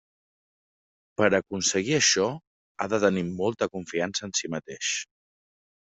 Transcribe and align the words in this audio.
Per 1.21 1.27
aconseguir 1.39 1.95
això, 1.99 2.27
ha 2.87 2.91
de 2.95 3.03
tenir 3.07 3.27
molta 3.37 3.71
confiança 3.79 4.31
en 4.31 4.37
si 4.41 4.55
mateix. 4.59 4.95